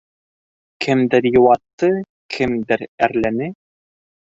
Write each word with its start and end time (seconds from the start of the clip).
Кемдер 0.85 1.27
йыуатты, 1.35 1.91
кемдер 2.37 2.87
әрләне... 3.09 3.53